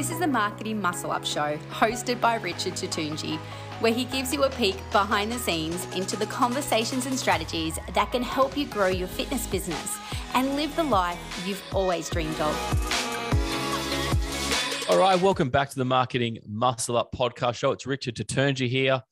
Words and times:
This 0.00 0.10
is 0.10 0.20
the 0.20 0.26
Marketing 0.26 0.80
Muscle 0.80 1.10
Up 1.10 1.26
Show, 1.26 1.58
hosted 1.70 2.22
by 2.22 2.36
Richard 2.36 2.72
Tutunji, 2.72 3.36
where 3.80 3.92
he 3.92 4.06
gives 4.06 4.32
you 4.32 4.44
a 4.44 4.48
peek 4.48 4.78
behind 4.92 5.30
the 5.30 5.38
scenes 5.38 5.86
into 5.94 6.16
the 6.16 6.24
conversations 6.24 7.04
and 7.04 7.18
strategies 7.18 7.78
that 7.92 8.10
can 8.10 8.22
help 8.22 8.56
you 8.56 8.64
grow 8.64 8.86
your 8.86 9.08
fitness 9.08 9.46
business 9.46 9.98
and 10.32 10.56
live 10.56 10.74
the 10.74 10.84
life 10.84 11.44
you've 11.46 11.62
always 11.74 12.08
dreamed 12.08 12.40
of. 12.40 12.56
All 14.88 14.98
right, 14.98 15.20
welcome 15.20 15.50
back 15.50 15.68
to 15.68 15.76
the 15.76 15.84
Marketing 15.84 16.38
Muscle 16.48 16.96
Up 16.96 17.12
podcast 17.14 17.56
show. 17.56 17.70
It's 17.72 17.86
Richard 17.86 18.16
Tutunji 18.16 18.70
here. 18.70 19.02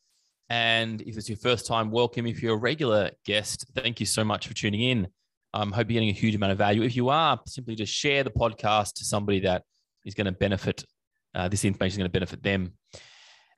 And 0.48 1.02
if 1.02 1.18
it's 1.18 1.28
your 1.28 1.36
first 1.36 1.66
time, 1.66 1.90
welcome. 1.90 2.26
If 2.26 2.42
you're 2.42 2.54
a 2.54 2.58
regular 2.58 3.10
guest, 3.26 3.66
thank 3.74 4.00
you 4.00 4.06
so 4.06 4.24
much 4.24 4.48
for 4.48 4.54
tuning 4.54 4.80
in. 4.80 5.08
I 5.52 5.60
um, 5.60 5.70
hope 5.70 5.90
you're 5.90 6.00
getting 6.00 6.08
a 6.08 6.18
huge 6.18 6.34
amount 6.34 6.52
of 6.52 6.58
value. 6.58 6.82
If 6.82 6.96
you 6.96 7.10
are, 7.10 7.38
simply 7.46 7.74
just 7.74 7.92
share 7.92 8.24
the 8.24 8.30
podcast 8.30 8.94
to 8.94 9.04
somebody 9.04 9.40
that 9.40 9.64
is 10.04 10.14
going 10.14 10.26
to 10.26 10.32
benefit. 10.32 10.84
Uh, 11.34 11.48
this 11.48 11.64
information 11.64 11.94
is 11.94 11.98
going 11.98 12.10
to 12.10 12.12
benefit 12.12 12.42
them. 12.42 12.72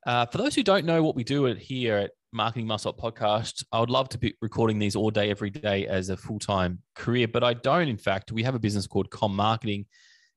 Uh, 0.07 0.27
for 0.27 0.39
those 0.39 0.55
who 0.55 0.63
don't 0.63 0.85
know 0.85 1.03
what 1.03 1.15
we 1.15 1.25
do 1.25 1.45
here 1.45 1.97
at 1.99 2.11
Marketing 2.33 2.67
Muscle 2.67 2.95
Podcast, 2.95 3.65
I 3.73 3.81
would 3.81 3.91
love 3.91 4.09
to 4.11 4.19
be 4.19 4.35
recording 4.41 4.79
these 4.79 4.97
all 4.97 5.11
day, 5.11 5.31
every 5.31 5.51
day 5.51 5.87
as 5.87 6.09
a 6.09 6.17
full 6.17 6.39
time 6.39 6.81
career, 6.95 7.29
but 7.29 7.45
I 7.45 7.55
don't. 7.55 7.89
In 7.89 7.99
fact, 7.99 8.33
we 8.33 8.43
have 8.43 8.55
a 8.55 8.59
business 8.59 8.87
called 8.87 9.11
Com 9.11 9.35
Marketing 9.35 9.87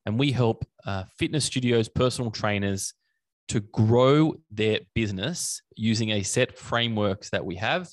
and 0.05 0.19
we 0.19 0.31
help 0.31 0.65
uh, 0.85 1.03
fitness 1.17 1.45
studios, 1.45 1.87
personal 1.87 2.31
trainers 2.31 2.93
to 3.49 3.59
grow 3.59 4.35
their 4.51 4.79
business 4.95 5.61
using 5.75 6.11
a 6.11 6.23
set 6.23 6.57
frameworks 6.57 7.29
that 7.29 7.45
we 7.45 7.55
have, 7.55 7.89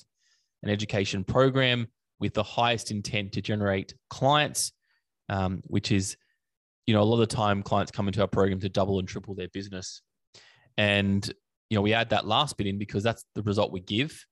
an 0.63 0.69
education 0.69 1.23
program 1.23 1.87
with 2.19 2.33
the 2.33 2.43
highest 2.43 2.91
intent 2.91 3.33
to 3.33 3.41
generate 3.41 3.93
clients, 4.09 4.71
um, 5.29 5.61
which 5.65 5.91
is, 5.91 6.17
you 6.87 6.93
know, 6.93 7.01
a 7.01 7.03
lot 7.03 7.21
of 7.21 7.29
the 7.29 7.35
time 7.35 7.63
clients 7.63 7.91
come 7.91 8.07
into 8.07 8.21
our 8.21 8.27
program 8.27 8.59
to 8.59 8.69
double 8.69 8.99
and 8.99 9.07
triple 9.07 9.35
their 9.35 9.49
business. 9.49 10.01
And, 10.77 11.25
you 11.69 11.75
know, 11.75 11.81
we 11.81 11.93
add 11.93 12.09
that 12.09 12.25
last 12.25 12.57
bit 12.57 12.67
in 12.67 12.77
because 12.77 13.03
that's 13.03 13.23
the 13.35 13.43
result 13.43 13.71
we 13.71 13.81
give. 13.81 14.25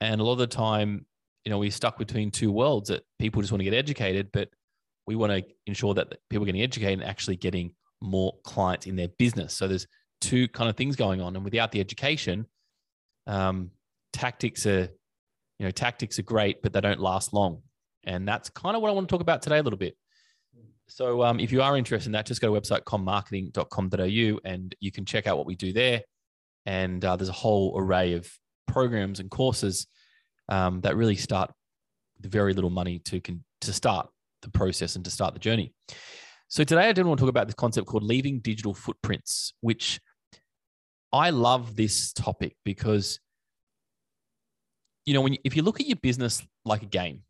And 0.00 0.20
a 0.20 0.24
lot 0.24 0.32
of 0.32 0.38
the 0.38 0.46
time, 0.46 1.06
you 1.44 1.50
know, 1.50 1.58
we're 1.58 1.70
stuck 1.70 1.98
between 1.98 2.30
two 2.30 2.50
worlds 2.50 2.88
that 2.88 3.04
people 3.18 3.40
just 3.40 3.52
want 3.52 3.60
to 3.60 3.64
get 3.64 3.74
educated, 3.74 4.30
but 4.32 4.48
we 5.06 5.14
want 5.16 5.32
to 5.32 5.44
ensure 5.66 5.94
that 5.94 6.12
people 6.28 6.42
are 6.42 6.46
getting 6.46 6.62
educated 6.62 7.00
and 7.00 7.08
actually 7.08 7.36
getting 7.36 7.72
more 8.00 8.34
clients 8.44 8.86
in 8.86 8.96
their 8.96 9.08
business. 9.08 9.54
So 9.54 9.68
there's 9.68 9.86
two 10.20 10.48
kind 10.48 10.68
of 10.68 10.76
things 10.76 10.96
going 10.96 11.20
on, 11.20 11.36
and 11.36 11.44
without 11.44 11.72
the 11.72 11.80
education, 11.80 12.46
um, 13.26 13.70
tactics 14.12 14.66
are, 14.66 14.88
you 15.58 15.66
know, 15.66 15.70
tactics 15.70 16.18
are 16.18 16.22
great, 16.22 16.62
but 16.62 16.72
they 16.72 16.80
don't 16.80 17.00
last 17.00 17.32
long. 17.32 17.62
And 18.04 18.26
that's 18.26 18.50
kind 18.50 18.76
of 18.76 18.82
what 18.82 18.88
I 18.88 18.92
want 18.92 19.08
to 19.08 19.12
talk 19.12 19.22
about 19.22 19.42
today 19.42 19.58
a 19.58 19.62
little 19.62 19.78
bit. 19.78 19.96
So 20.88 21.22
um, 21.22 21.40
if 21.40 21.52
you 21.52 21.62
are 21.62 21.76
interested 21.76 22.08
in 22.08 22.12
that, 22.12 22.26
just 22.26 22.40
go 22.40 22.54
to 22.54 22.60
website 22.60 22.84
commarketing.com.au 22.84 24.40
and 24.44 24.74
you 24.80 24.92
can 24.92 25.04
check 25.04 25.26
out 25.26 25.36
what 25.36 25.46
we 25.46 25.56
do 25.56 25.72
there. 25.72 26.02
And 26.64 27.04
uh, 27.04 27.16
there's 27.16 27.28
a 27.28 27.32
whole 27.32 27.74
array 27.76 28.14
of 28.14 28.30
programs 28.66 29.20
and 29.20 29.30
courses 29.30 29.86
um, 30.48 30.80
that 30.82 30.96
really 30.96 31.16
start 31.16 31.52
with 32.16 32.30
very 32.30 32.54
little 32.54 32.70
money 32.70 33.00
to 33.00 33.20
can, 33.20 33.44
to 33.62 33.72
start 33.72 34.08
the 34.42 34.50
process 34.50 34.96
and 34.96 35.04
to 35.04 35.10
start 35.10 35.34
the 35.34 35.40
journey. 35.40 35.72
So 36.48 36.62
today 36.62 36.88
I 36.88 36.92
did 36.92 37.04
want 37.04 37.18
to 37.18 37.22
talk 37.22 37.30
about 37.30 37.48
this 37.48 37.54
concept 37.54 37.88
called 37.88 38.04
leaving 38.04 38.38
digital 38.38 38.74
footprints, 38.74 39.54
which 39.60 40.00
I 41.12 41.30
love 41.30 41.74
this 41.76 42.12
topic 42.12 42.56
because 42.64 43.18
you 45.04 45.14
know 45.14 45.20
when 45.20 45.32
you, 45.34 45.38
if 45.44 45.56
you 45.56 45.62
look 45.62 45.80
at 45.80 45.86
your 45.86 45.96
business 45.96 46.42
like 46.64 46.82
a 46.82 46.86
game 46.86 47.22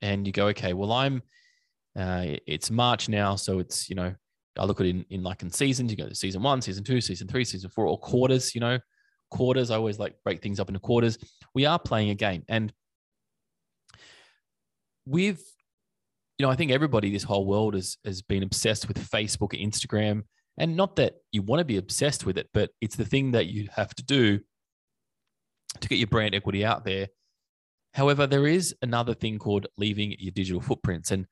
and 0.00 0.26
you 0.26 0.32
go 0.32 0.48
okay 0.48 0.74
well 0.74 0.92
i'm 0.92 1.22
uh, 1.98 2.24
it's 2.46 2.70
march 2.70 3.08
now 3.08 3.36
so 3.36 3.58
it's 3.58 3.88
you 3.88 3.94
know 3.94 4.14
i 4.58 4.64
look 4.64 4.80
at 4.80 4.86
it 4.86 4.90
in, 4.90 5.04
in 5.10 5.22
like 5.22 5.42
in 5.42 5.50
seasons 5.50 5.90
you 5.90 5.96
go 5.96 6.08
to 6.08 6.14
season 6.14 6.42
one 6.42 6.60
season 6.60 6.84
two 6.84 7.00
season 7.00 7.28
three 7.28 7.44
season 7.44 7.70
four 7.70 7.86
or 7.86 7.98
quarters 7.98 8.54
you 8.54 8.60
know 8.60 8.78
quarters 9.30 9.70
i 9.70 9.76
always 9.76 9.98
like 9.98 10.14
break 10.24 10.42
things 10.42 10.60
up 10.60 10.68
into 10.68 10.80
quarters 10.80 11.18
we 11.54 11.64
are 11.64 11.78
playing 11.78 12.10
a 12.10 12.14
game 12.14 12.42
and 12.48 12.72
with 15.06 15.42
you 16.42 16.46
know, 16.46 16.50
I 16.50 16.56
think 16.56 16.72
everybody, 16.72 17.12
this 17.12 17.22
whole 17.22 17.46
world 17.46 17.74
has 17.74 17.98
has 18.04 18.20
been 18.20 18.42
obsessed 18.42 18.88
with 18.88 18.98
Facebook 18.98 19.52
and 19.52 19.72
Instagram. 19.72 20.22
And 20.58 20.76
not 20.76 20.96
that 20.96 21.14
you 21.30 21.40
want 21.40 21.60
to 21.60 21.64
be 21.64 21.76
obsessed 21.76 22.26
with 22.26 22.36
it, 22.36 22.48
but 22.52 22.70
it's 22.80 22.96
the 22.96 23.04
thing 23.04 23.30
that 23.30 23.46
you 23.46 23.68
have 23.74 23.94
to 23.94 24.04
do 24.04 24.40
to 25.80 25.88
get 25.88 25.98
your 25.98 26.08
brand 26.08 26.34
equity 26.34 26.64
out 26.64 26.84
there. 26.84 27.06
However, 27.94 28.26
there 28.26 28.46
is 28.46 28.74
another 28.82 29.14
thing 29.14 29.38
called 29.38 29.68
leaving 29.78 30.16
your 30.18 30.32
digital 30.32 30.60
footprints. 30.60 31.10
And 31.10 31.26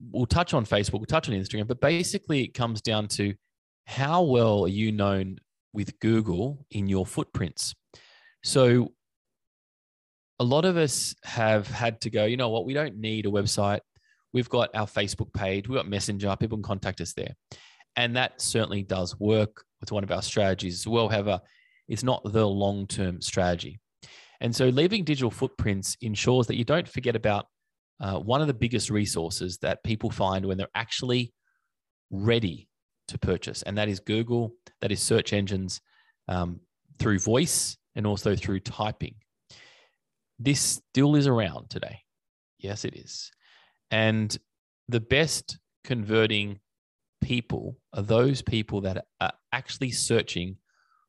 we'll 0.00 0.26
touch 0.26 0.54
on 0.54 0.64
Facebook, 0.64 0.94
we'll 0.94 1.06
touch 1.06 1.28
on 1.28 1.34
Instagram, 1.34 1.66
but 1.66 1.80
basically 1.80 2.42
it 2.42 2.54
comes 2.54 2.80
down 2.80 3.08
to 3.08 3.34
how 3.86 4.22
well 4.22 4.64
are 4.64 4.68
you 4.68 4.92
known 4.92 5.38
with 5.72 5.98
Google 6.00 6.64
in 6.70 6.86
your 6.86 7.06
footprints? 7.06 7.74
So 8.42 8.92
a 10.38 10.44
lot 10.44 10.64
of 10.64 10.76
us 10.76 11.14
have 11.24 11.68
had 11.68 12.00
to 12.02 12.10
go, 12.10 12.24
you 12.24 12.36
know 12.36 12.48
what, 12.48 12.64
we 12.64 12.72
don't 12.72 12.96
need 12.96 13.26
a 13.26 13.30
website. 13.30 13.80
We've 14.32 14.48
got 14.48 14.70
our 14.74 14.86
Facebook 14.86 15.32
page, 15.34 15.68
we've 15.68 15.76
got 15.76 15.88
Messenger, 15.88 16.36
people 16.38 16.56
can 16.56 16.62
contact 16.62 17.00
us 17.00 17.12
there. 17.12 17.34
And 17.96 18.16
that 18.16 18.40
certainly 18.40 18.82
does 18.82 19.18
work 19.18 19.64
with 19.80 19.92
one 19.92 20.04
of 20.04 20.10
our 20.10 20.22
strategies 20.22 20.80
as 20.80 20.86
well. 20.86 21.08
However, 21.08 21.40
it's 21.88 22.04
not 22.04 22.22
the 22.24 22.46
long 22.46 22.86
term 22.86 23.20
strategy. 23.20 23.80
And 24.40 24.54
so 24.54 24.68
leaving 24.68 25.04
digital 25.04 25.30
footprints 25.30 25.96
ensures 26.00 26.46
that 26.46 26.56
you 26.56 26.64
don't 26.64 26.88
forget 26.88 27.16
about 27.16 27.46
uh, 28.00 28.18
one 28.18 28.40
of 28.40 28.46
the 28.46 28.54
biggest 28.54 28.90
resources 28.90 29.58
that 29.58 29.84
people 29.84 30.10
find 30.10 30.46
when 30.46 30.56
they're 30.56 30.68
actually 30.74 31.32
ready 32.10 32.68
to 33.08 33.18
purchase, 33.18 33.62
and 33.62 33.76
that 33.78 33.88
is 33.88 34.00
Google, 34.00 34.52
that 34.80 34.92
is 34.92 35.00
search 35.00 35.32
engines 35.32 35.80
um, 36.28 36.60
through 36.98 37.18
voice 37.18 37.76
and 37.96 38.06
also 38.06 38.36
through 38.36 38.60
typing. 38.60 39.14
This 40.38 40.60
still 40.60 41.16
is 41.16 41.26
around 41.26 41.68
today. 41.70 41.98
Yes, 42.58 42.84
it 42.84 42.94
is. 42.96 43.30
And 43.90 44.36
the 44.88 45.00
best 45.00 45.58
converting 45.84 46.60
people 47.20 47.76
are 47.92 48.02
those 48.02 48.42
people 48.42 48.80
that 48.82 49.04
are 49.20 49.32
actually 49.52 49.90
searching 49.90 50.56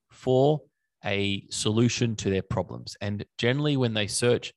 for 0.09 0.61
a 1.05 1.45
solution 1.49 2.15
to 2.17 2.29
their 2.29 2.41
problems. 2.41 2.95
And 3.01 3.25
generally, 3.37 3.77
when 3.77 3.93
they 3.93 4.07
search, 4.07 4.53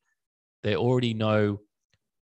they 0.62 0.76
already 0.76 1.14
know 1.14 1.60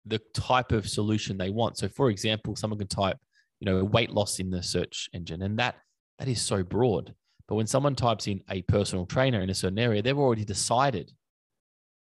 the 0.07 0.21
type 0.35 0.73
of 0.73 0.89
solution 0.89 1.37
they 1.37 1.51
want. 1.51 1.79
So, 1.79 1.89
for 1.89 2.11
example, 2.11 2.57
someone 2.57 2.79
can 2.79 2.89
type, 2.89 3.19
you 3.61 3.67
know, 3.67 3.85
weight 3.85 4.11
loss 4.11 4.39
in 4.39 4.51
the 4.51 4.63
search 4.63 5.09
engine, 5.13 5.43
and 5.43 5.59
that 5.59 5.77
that 6.19 6.29
is 6.29 6.41
so 6.41 6.63
broad. 6.63 7.15
But 7.49 7.57
when 7.57 7.67
someone 7.67 7.97
types 7.97 8.27
in 8.27 8.43
a 8.49 8.63
personal 8.63 9.07
trainer 9.07 9.41
in 9.41 9.51
a 9.51 9.55
certain 9.55 9.79
area, 9.79 10.03
they've 10.03 10.17
already 10.17 10.45
decided. 10.45 11.11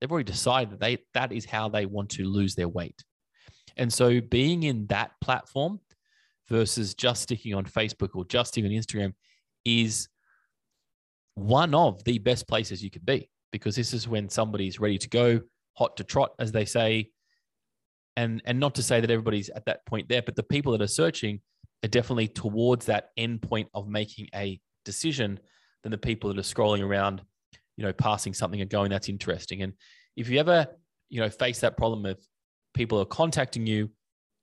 They've 0.00 0.10
already 0.10 0.30
decided 0.30 0.72
that 0.72 0.80
they 0.80 0.98
that 1.14 1.32
is 1.32 1.44
how 1.44 1.68
they 1.68 1.86
want 1.86 2.10
to 2.10 2.24
lose 2.24 2.54
their 2.54 2.68
weight. 2.68 3.02
And 3.76 3.92
so 3.92 4.20
being 4.20 4.62
in 4.64 4.86
that 4.86 5.12
platform 5.20 5.80
versus 6.48 6.94
just 6.94 7.22
sticking 7.22 7.54
on 7.54 7.64
Facebook 7.64 8.10
or 8.14 8.24
just 8.24 8.58
on 8.58 8.64
Instagram 8.64 9.14
is 9.64 10.08
one 11.34 11.74
of 11.74 12.02
the 12.04 12.18
best 12.18 12.48
places 12.48 12.82
you 12.82 12.90
could 12.90 13.06
be 13.06 13.30
because 13.52 13.76
this 13.76 13.94
is 13.94 14.08
when 14.08 14.28
somebody's 14.28 14.80
ready 14.80 14.98
to 14.98 15.08
go, 15.08 15.40
hot 15.74 15.96
to 15.96 16.04
trot, 16.04 16.32
as 16.38 16.52
they 16.52 16.64
say. 16.64 17.10
And, 18.16 18.42
and 18.44 18.58
not 18.58 18.74
to 18.74 18.82
say 18.82 19.00
that 19.00 19.10
everybody's 19.10 19.48
at 19.50 19.64
that 19.66 19.86
point 19.86 20.08
there, 20.08 20.22
but 20.22 20.36
the 20.36 20.42
people 20.42 20.72
that 20.72 20.82
are 20.82 20.88
searching 20.88 21.40
are 21.84 21.88
definitely 21.88 22.28
towards 22.28 22.86
that 22.86 23.10
end 23.16 23.42
point 23.42 23.68
of 23.72 23.88
making 23.88 24.28
a 24.34 24.60
decision 24.84 25.38
than 25.82 25.92
the 25.92 25.98
people 25.98 26.28
that 26.28 26.38
are 26.38 26.42
scrolling 26.42 26.82
around, 26.82 27.22
you 27.76 27.84
know, 27.84 27.92
passing 27.92 28.34
something 28.34 28.60
and 28.60 28.70
going, 28.70 28.90
that's 28.90 29.08
interesting. 29.08 29.62
And 29.62 29.72
if 30.16 30.28
you 30.28 30.38
ever, 30.38 30.66
you 31.08 31.20
know, 31.20 31.30
face 31.30 31.60
that 31.60 31.76
problem 31.76 32.04
of 32.04 32.18
people 32.74 33.00
are 33.00 33.06
contacting 33.06 33.66
you 33.66 33.90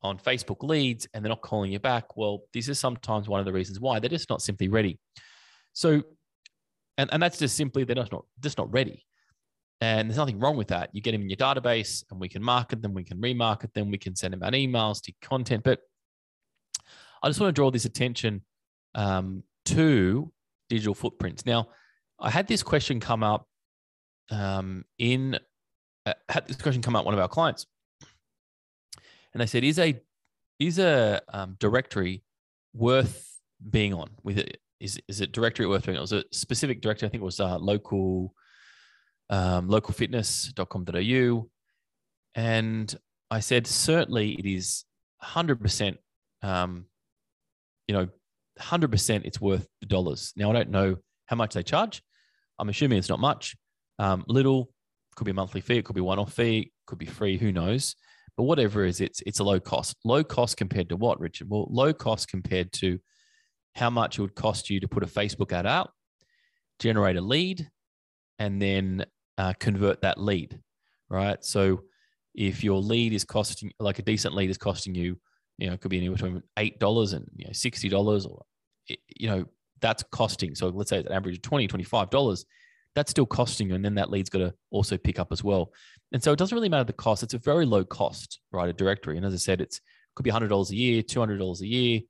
on 0.01 0.17
Facebook 0.17 0.63
leads 0.63 1.07
and 1.13 1.23
they're 1.23 1.29
not 1.29 1.41
calling 1.41 1.71
you 1.71 1.79
back, 1.79 2.17
well, 2.17 2.43
this 2.53 2.69
is 2.69 2.79
sometimes 2.79 3.27
one 3.27 3.39
of 3.39 3.45
the 3.45 3.53
reasons 3.53 3.79
why 3.79 3.99
they're 3.99 4.09
just 4.09 4.29
not 4.29 4.41
simply 4.41 4.67
ready. 4.67 4.99
So, 5.73 6.03
and, 6.97 7.09
and 7.13 7.21
that's 7.21 7.37
just 7.37 7.55
simply 7.55 7.83
they're 7.83 7.95
just 7.95 8.11
not 8.11 8.25
just 8.39 8.57
not 8.57 8.71
ready. 8.71 9.05
And 9.79 10.09
there's 10.09 10.17
nothing 10.17 10.39
wrong 10.39 10.57
with 10.57 10.69
that. 10.69 10.89
You 10.93 11.01
get 11.01 11.11
them 11.11 11.21
in 11.21 11.29
your 11.29 11.37
database 11.37 12.03
and 12.09 12.19
we 12.19 12.29
can 12.29 12.41
market 12.41 12.81
them, 12.81 12.93
we 12.93 13.03
can 13.03 13.19
remarket 13.19 13.73
them, 13.73 13.91
we 13.91 13.97
can 13.97 14.15
send 14.15 14.33
them 14.33 14.41
out 14.41 14.53
emails 14.53 15.01
to 15.03 15.13
content. 15.21 15.63
But 15.63 15.79
I 17.21 17.27
just 17.27 17.39
want 17.39 17.49
to 17.49 17.59
draw 17.59 17.69
this 17.69 17.85
attention 17.85 18.41
um, 18.95 19.43
to 19.65 20.31
digital 20.69 20.95
footprints. 20.95 21.45
Now, 21.45 21.69
I 22.19 22.31
had 22.31 22.47
this 22.47 22.63
question 22.63 22.99
come 22.99 23.23
up 23.23 23.47
um, 24.31 24.83
in 24.97 25.39
uh, 26.05 26.13
had 26.29 26.47
this 26.47 26.57
question 26.57 26.81
come 26.81 26.95
up 26.95 27.05
one 27.05 27.13
of 27.13 27.19
our 27.19 27.27
clients 27.27 27.67
and 29.37 29.41
they 29.41 29.45
said, 29.45 29.63
"Is 29.63 29.77
a 29.77 29.99
is 30.59 30.79
a 30.79 31.21
um, 31.31 31.57
directory 31.59 32.23
worth 32.73 33.39
being 33.69 33.93
on? 33.93 34.09
With 34.23 34.39
it, 34.39 34.57
is 34.79 34.99
is 35.07 35.21
it 35.21 35.31
directory 35.31 35.67
worth 35.67 35.85
being 35.85 35.95
on? 35.95 35.99
It 35.99 36.01
was 36.01 36.13
a 36.13 36.23
specific 36.31 36.81
directory. 36.81 37.07
I 37.07 37.11
think 37.11 37.21
it 37.21 37.25
was 37.25 37.39
uh, 37.39 37.59
local 37.59 38.33
um, 39.29 39.69
localfitness.com.au, 39.69 41.49
and 42.35 42.95
I 43.29 43.39
said 43.39 43.67
certainly 43.67 44.33
it 44.33 44.45
is 44.45 44.85
hundred 45.19 45.57
um, 45.57 45.63
percent, 45.63 45.97
you 47.87 47.93
know, 47.93 48.07
100% 48.59 49.25
it's 49.25 49.41
worth 49.41 49.67
the 49.81 49.87
dollars. 49.87 50.33
Now, 50.35 50.49
I 50.49 50.53
don't 50.53 50.69
know 50.69 50.97
how 51.25 51.35
much 51.35 51.53
they 51.53 51.63
charge. 51.63 52.01
I'm 52.59 52.69
assuming 52.69 52.97
it's 52.97 53.09
not 53.09 53.19
much. 53.19 53.55
Um, 53.99 54.23
little 54.27 54.69
could 55.15 55.25
be 55.25 55.31
a 55.31 55.33
monthly 55.33 55.61
fee, 55.61 55.77
it 55.77 55.85
could 55.85 55.95
be 55.95 56.01
one 56.01 56.19
off 56.19 56.33
fee, 56.33 56.71
could 56.85 56.99
be 56.99 57.05
free, 57.05 57.37
who 57.37 57.51
knows. 57.51 57.95
But 58.35 58.43
whatever 58.43 58.85
it 58.85 58.89
is, 58.89 59.01
it's 59.01 59.21
it's 59.25 59.39
a 59.39 59.43
low 59.43 59.59
cost. 59.59 59.97
Low 60.05 60.23
cost 60.23 60.57
compared 60.57 60.89
to 60.89 60.95
what, 60.95 61.19
Richard? 61.19 61.49
Well, 61.49 61.67
low 61.71 61.91
cost 61.91 62.27
compared 62.27 62.71
to 62.73 62.99
how 63.73 63.89
much 63.89 64.17
it 64.17 64.21
would 64.21 64.35
cost 64.35 64.69
you 64.69 64.79
to 64.79 64.87
put 64.87 65.03
a 65.03 65.07
Facebook 65.07 65.51
ad 65.51 65.65
out, 65.65 65.91
generate 66.77 67.17
a 67.17 67.21
lead, 67.21 67.67
and 68.37 68.61
then 68.61 69.05
uh, 69.37 69.53
convert 69.59 70.01
that 70.01 70.19
lead, 70.19 70.59
right? 71.09 71.43
So 71.43 71.83
if 72.35 72.63
your 72.63 72.79
lead 72.79 73.13
is 73.13 73.23
costing 73.23 73.71
like 73.79 73.99
a 73.99 74.03
decent 74.03 74.35
lead 74.35 74.49
is 74.49 74.57
costing 74.57 74.95
you, 74.95 75.17
you 75.57 75.67
know, 75.67 75.73
it 75.73 75.81
could 75.81 75.89
be 75.89 75.97
anywhere 75.97 76.15
between 76.15 76.43
eight 76.57 76.79
dollars 76.79 77.13
and 77.13 77.25
you 77.35 77.45
know 77.45 77.53
sixty 77.53 77.89
dollars, 77.89 78.25
or 78.25 78.43
you 78.87 79.29
know 79.29 79.45
that's 79.81 80.03
costing. 80.11 80.55
So 80.55 80.69
let's 80.69 80.89
say 80.89 80.99
it's 80.99 81.07
an 81.07 81.13
average 81.13 81.35
of 81.35 81.41
20 81.43 81.67
$25 81.67 82.45
that's 82.97 83.11
still 83.11 83.27
costing 83.27 83.69
you. 83.69 83.75
And 83.75 83.85
then 83.85 83.93
that 83.93 84.09
lead's 84.09 84.31
got 84.31 84.39
to 84.39 84.53
also 84.71 84.97
pick 84.97 85.19
up 85.19 85.31
as 85.31 85.43
well. 85.43 85.71
And 86.13 86.23
so 86.23 86.31
it 86.31 86.39
doesn't 86.39 86.55
really 86.55 86.67
matter 86.67 86.83
the 86.83 86.93
cost. 86.93 87.21
It's 87.21 87.35
a 87.35 87.37
very 87.37 87.63
low 87.63 87.85
cost, 87.85 88.39
right? 88.51 88.67
A 88.67 88.73
directory. 88.73 89.17
And 89.17 89.25
as 89.25 89.35
I 89.35 89.37
said, 89.37 89.61
it's 89.61 89.79
could 90.15 90.23
be 90.23 90.31
$100 90.31 90.71
a 90.71 90.75
year, 90.75 91.03
$200 91.03 91.61
a 91.61 91.67
year, 91.67 92.01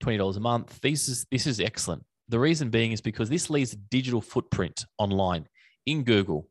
$20 0.00 0.36
a 0.36 0.40
month. 0.40 0.80
This 0.80 1.08
is, 1.08 1.26
this 1.32 1.48
is 1.48 1.58
excellent. 1.58 2.04
The 2.28 2.38
reason 2.38 2.70
being 2.70 2.92
is 2.92 3.00
because 3.00 3.28
this 3.28 3.50
leaves 3.50 3.72
a 3.72 3.76
digital 3.76 4.20
footprint 4.20 4.86
online 4.96 5.48
in 5.86 6.04
Google 6.04 6.48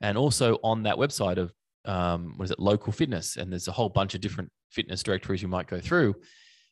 and 0.00 0.16
also 0.16 0.58
on 0.62 0.84
that 0.84 0.96
website 0.96 1.36
of, 1.36 1.52
um, 1.84 2.34
what 2.36 2.44
is 2.44 2.50
it, 2.50 2.58
local 2.58 2.92
fitness. 2.92 3.36
And 3.36 3.52
there's 3.52 3.68
a 3.68 3.72
whole 3.72 3.88
bunch 3.88 4.14
of 4.14 4.20
different 4.20 4.50
fitness 4.70 5.02
directories 5.02 5.42
you 5.42 5.48
might 5.48 5.66
go 5.66 5.80
through. 5.80 6.14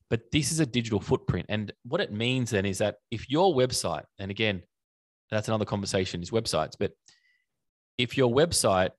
But 0.09 0.31
this 0.31 0.53
is 0.53 0.61
a 0.61 0.67
digital 0.67 1.01
footprint. 1.01 1.47
And 1.49 1.73
what 1.85 2.01
it 2.01 2.13
means 2.13 2.51
then 2.51 2.65
is 2.65 2.79
that 2.79 2.97
if 3.11 3.29
your 3.29 3.55
website, 3.55 4.05
and 4.19 4.31
again, 4.31 4.63
that's 5.31 5.49
another 5.49 5.65
conversation 5.65 6.23
is 6.23 6.31
websites. 6.31 6.75
But 6.79 6.93
if 7.99 8.17
your 8.17 8.33
website 8.33 8.91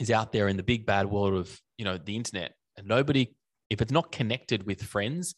is 0.00 0.10
out 0.10 0.32
there 0.32 0.48
in 0.48 0.56
the 0.56 0.62
big 0.62 0.86
bad 0.86 1.06
world 1.06 1.34
of 1.34 1.60
you 1.78 1.84
know 1.84 1.98
the 1.98 2.16
internet 2.16 2.54
and 2.76 2.86
nobody 2.86 3.34
if 3.70 3.80
it's 3.80 3.92
not 3.92 4.10
connected 4.12 4.64
with 4.64 4.82
friends 4.82 5.34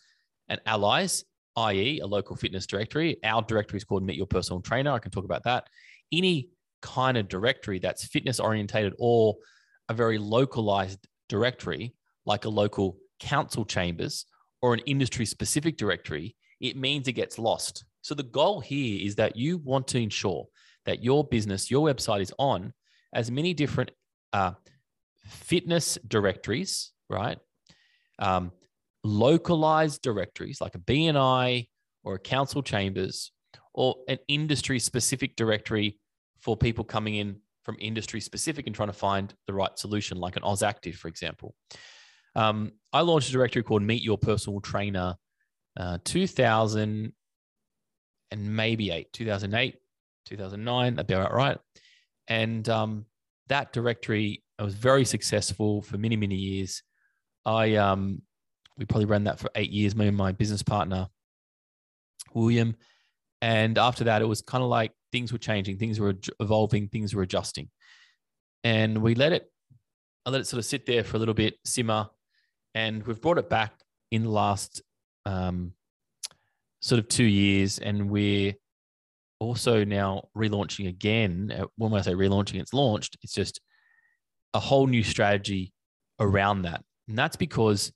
and 0.48 0.60
allies 0.66 1.24
i.e 1.56 2.00
a 2.00 2.06
local 2.06 2.36
fitness 2.36 2.66
directory 2.66 3.16
our 3.24 3.42
directory 3.42 3.76
is 3.76 3.84
called 3.84 4.02
meet 4.02 4.16
your 4.16 4.26
personal 4.26 4.60
trainer 4.60 4.92
i 4.92 4.98
can 4.98 5.10
talk 5.10 5.24
about 5.24 5.44
that 5.44 5.68
any 6.12 6.50
kind 6.82 7.16
of 7.16 7.28
directory 7.28 7.78
that's 7.78 8.04
fitness 8.04 8.38
orientated 8.38 8.94
or 8.98 9.36
a 9.88 9.94
very 9.94 10.18
localized 10.18 11.06
directory 11.28 11.94
like 12.24 12.44
a 12.44 12.48
local 12.48 12.96
council 13.20 13.64
chambers 13.64 14.26
or 14.62 14.74
an 14.74 14.80
industry 14.80 15.24
specific 15.24 15.76
directory 15.76 16.36
it 16.60 16.76
means 16.76 17.08
it 17.08 17.12
gets 17.12 17.38
lost 17.38 17.84
so 18.06 18.14
the 18.14 18.22
goal 18.22 18.60
here 18.60 19.04
is 19.04 19.16
that 19.16 19.34
you 19.34 19.58
want 19.58 19.88
to 19.88 19.98
ensure 19.98 20.46
that 20.84 21.02
your 21.02 21.24
business, 21.24 21.72
your 21.72 21.84
website 21.84 22.20
is 22.20 22.32
on 22.38 22.72
as 23.12 23.32
many 23.32 23.52
different 23.52 23.90
uh, 24.32 24.52
fitness 25.26 25.98
directories, 26.06 26.92
right? 27.10 27.38
Um, 28.20 28.52
localized 29.02 30.02
directories 30.02 30.60
like 30.60 30.76
a 30.76 30.78
BNI 30.78 31.68
or 32.04 32.14
a 32.14 32.20
council 32.20 32.62
chambers 32.62 33.32
or 33.76 33.96
an 34.08 34.18
industry 34.26 34.78
specific 34.78 35.36
directory 35.36 36.00
for 36.40 36.56
people 36.56 36.84
coming 36.84 37.14
in 37.14 37.36
from 37.62 37.76
industry 37.78 38.20
specific 38.20 38.66
and 38.66 38.74
trying 38.74 38.88
to 38.88 38.92
find 38.92 39.34
the 39.46 39.52
right 39.54 39.78
solution, 39.78 40.18
like 40.18 40.36
an 40.36 40.42
AusActive, 40.42 40.94
for 40.94 41.08
example. 41.08 41.54
Um, 42.34 42.72
I 42.92 43.00
launched 43.00 43.28
a 43.28 43.32
directory 43.32 43.62
called 43.62 43.82
Meet 43.82 44.02
Your 44.02 44.18
Personal 44.18 44.60
Trainer 44.60 45.16
uh, 45.76 45.98
2000 46.04 47.12
and 48.30 48.56
maybe 48.56 48.90
eight, 48.90 49.12
2008, 49.12 49.76
2009, 50.26 50.94
that'd 50.94 51.06
be 51.06 51.14
about 51.14 51.32
right. 51.32 51.58
And 52.28 52.68
um, 52.68 53.06
that 53.48 53.72
directory 53.72 54.42
I 54.58 54.62
was 54.62 54.74
very 54.74 55.04
successful 55.04 55.82
for 55.82 55.98
many, 55.98 56.16
many 56.16 56.34
years. 56.34 56.82
I 57.44 57.74
um, 57.76 58.22
we 58.78 58.84
probably 58.84 59.04
ran 59.06 59.24
that 59.24 59.38
for 59.38 59.50
eight 59.54 59.70
years, 59.70 59.94
me 59.94 60.08
and 60.08 60.16
my 60.16 60.32
business 60.32 60.62
partner, 60.62 61.08
William. 62.34 62.74
And 63.42 63.78
after 63.78 64.04
that, 64.04 64.22
it 64.22 64.26
was 64.26 64.42
kind 64.42 64.64
of 64.64 64.70
like 64.70 64.92
things 65.12 65.32
were 65.32 65.38
changing, 65.38 65.78
things 65.78 66.00
were 66.00 66.14
evolving, 66.40 66.88
things 66.88 67.14
were 67.14 67.22
adjusting. 67.22 67.68
And 68.64 68.98
we 68.98 69.14
let 69.14 69.32
it, 69.32 69.50
I 70.24 70.30
let 70.30 70.40
it 70.40 70.46
sort 70.46 70.58
of 70.58 70.64
sit 70.64 70.86
there 70.86 71.04
for 71.04 71.16
a 71.16 71.20
little 71.20 71.34
bit, 71.34 71.54
simmer. 71.64 72.08
And 72.74 73.06
we've 73.06 73.20
brought 73.20 73.38
it 73.38 73.48
back 73.48 73.72
in 74.10 74.22
the 74.22 74.30
last 74.30 74.82
um, 75.24 75.72
sort 76.80 76.98
of 76.98 77.08
two 77.08 77.24
years, 77.24 77.78
and 77.78 78.10
we're 78.10 78.54
also 79.40 79.84
now 79.84 80.28
relaunching 80.36 80.88
again. 80.88 81.52
Uh, 81.56 81.66
when 81.76 81.92
I 81.94 82.00
say 82.00 82.12
relaunching, 82.14 82.60
it's 82.60 82.72
launched. 82.72 83.16
It's 83.22 83.34
just 83.34 83.60
a 84.54 84.60
whole 84.60 84.86
new 84.86 85.02
strategy 85.02 85.72
around 86.20 86.62
that, 86.62 86.82
and 87.08 87.18
that's 87.18 87.36
because 87.36 87.92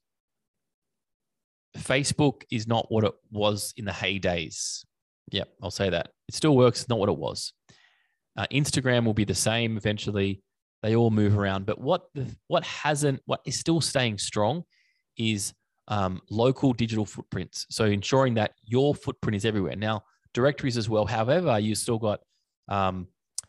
Facebook 1.76 2.42
is 2.50 2.66
not 2.66 2.86
what 2.90 3.04
it 3.04 3.14
was 3.30 3.72
in 3.76 3.84
the 3.84 3.92
heydays. 3.92 4.84
Yep, 5.30 5.48
I'll 5.62 5.70
say 5.70 5.90
that. 5.90 6.10
It 6.28 6.34
still 6.34 6.56
works, 6.56 6.88
not 6.88 6.98
what 6.98 7.08
it 7.08 7.16
was. 7.16 7.52
Uh, 8.36 8.46
Instagram 8.52 9.04
will 9.04 9.14
be 9.14 9.24
the 9.24 9.34
same 9.34 9.76
eventually. 9.76 10.42
They 10.82 10.96
all 10.96 11.10
move 11.10 11.36
around, 11.36 11.66
but 11.66 11.80
what 11.80 12.04
the, 12.14 12.34
what 12.46 12.64
hasn't, 12.64 13.20
what 13.26 13.40
is 13.44 13.58
still 13.58 13.80
staying 13.80 14.18
strong, 14.18 14.64
is 15.18 15.52
um, 15.88 16.20
local 16.30 16.72
digital 16.72 17.04
footprints. 17.04 17.66
So 17.70 17.84
ensuring 17.84 18.34
that 18.34 18.52
your 18.64 18.94
footprint 18.94 19.36
is 19.36 19.44
everywhere. 19.44 19.76
Now, 19.76 20.04
directories 20.32 20.76
as 20.76 20.88
well. 20.88 21.04
However, 21.04 21.58
you 21.58 21.74
still 21.74 21.98
got, 21.98 22.20
um, 22.68 23.08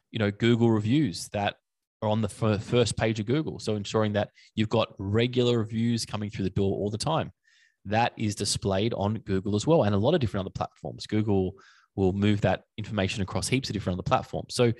you 0.10 0.20
know, 0.20 0.32
Google 0.32 0.72
reviews 0.72 1.30
that 1.30 1.56
are 2.02 2.10
on 2.10 2.22
the 2.22 2.28
first 2.28 2.98
page 2.98 3.20
of 3.20 3.28
Google. 3.28 3.60
So 3.60 3.76
ensuring 3.76 4.14
that 4.14 4.32
you've 4.56 4.70
got 4.70 4.94
regular 4.98 5.60
reviews 5.60 6.06
coming 6.06 6.30
through 6.30 6.46
the 6.46 6.50
door 6.50 6.74
all 6.74 6.90
the 6.90 6.98
time. 6.98 7.32
That 7.86 8.14
is 8.18 8.36
displayed 8.36 8.94
on 8.94 9.20
Google 9.20 9.56
as 9.56 9.66
well, 9.66 9.84
and 9.84 9.96
a 9.96 9.98
lot 9.98 10.14
of 10.14 10.20
different 10.20 10.46
other 10.46 10.54
platforms. 10.54 11.08
Google 11.08 11.54
will 11.96 12.14
move 12.14 12.42
that 12.42 12.64
information 12.78 13.22
across 13.22 13.48
heaps 13.48 13.70
of 13.70 13.74
different 13.74 13.98
other 13.98 14.08
platforms. 14.08 14.56
So, 14.56 14.72